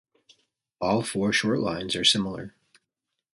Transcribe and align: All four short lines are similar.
All 0.79 1.03
four 1.03 1.31
short 1.31 1.59
lines 1.59 1.95
are 1.95 2.03
similar. 2.03 2.55